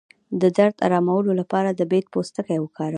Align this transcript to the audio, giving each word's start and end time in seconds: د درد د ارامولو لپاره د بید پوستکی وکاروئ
د 0.41 0.43
درد 0.57 0.75
د 0.79 0.83
ارامولو 0.85 1.31
لپاره 1.41 1.69
د 1.73 1.81
بید 1.91 2.05
پوستکی 2.13 2.57
وکاروئ 2.59 2.89